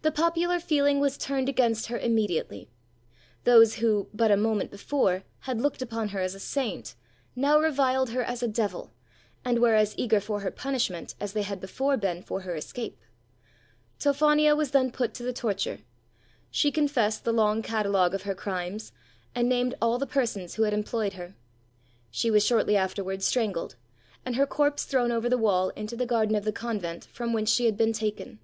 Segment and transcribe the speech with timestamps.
[0.00, 2.70] The popular feeling was turned against her immediately.
[3.44, 6.94] Those who, but a moment before, had looked upon her as a saint,
[7.36, 8.94] now reviled her as a devil,
[9.44, 12.98] and were as eager for her punishment as they had before been for her escape.
[13.98, 15.80] Tophania was then put to the torture.
[16.50, 18.92] She confessed the long catalogue of her crimes,
[19.34, 21.34] and named all the persons who had employed her.
[22.10, 23.76] She was shortly afterwards strangled,
[24.24, 27.50] and her corpse thrown over the wall into the garden of the convent from whence
[27.52, 28.38] she had been taken.